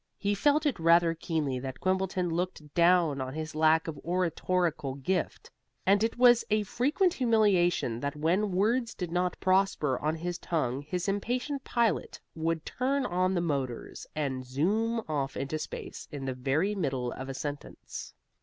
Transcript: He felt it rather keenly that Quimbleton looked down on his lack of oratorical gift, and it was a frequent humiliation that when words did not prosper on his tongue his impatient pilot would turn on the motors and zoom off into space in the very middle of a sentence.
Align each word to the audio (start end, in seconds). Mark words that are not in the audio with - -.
He 0.17 0.33
felt 0.33 0.65
it 0.65 0.79
rather 0.79 1.13
keenly 1.13 1.59
that 1.59 1.79
Quimbleton 1.79 2.31
looked 2.31 2.73
down 2.73 3.21
on 3.21 3.35
his 3.35 3.53
lack 3.53 3.87
of 3.87 3.99
oratorical 3.99 4.95
gift, 4.95 5.51
and 5.85 6.03
it 6.03 6.17
was 6.17 6.43
a 6.49 6.63
frequent 6.63 7.13
humiliation 7.13 7.99
that 7.99 8.15
when 8.15 8.49
words 8.51 8.95
did 8.95 9.11
not 9.11 9.39
prosper 9.39 9.99
on 9.99 10.15
his 10.15 10.39
tongue 10.39 10.81
his 10.81 11.07
impatient 11.07 11.63
pilot 11.63 12.19
would 12.33 12.65
turn 12.65 13.05
on 13.05 13.35
the 13.35 13.41
motors 13.41 14.07
and 14.15 14.43
zoom 14.43 15.03
off 15.07 15.37
into 15.37 15.59
space 15.59 16.07
in 16.11 16.25
the 16.25 16.33
very 16.33 16.73
middle 16.73 17.11
of 17.11 17.29
a 17.29 17.35
sentence. 17.35 18.15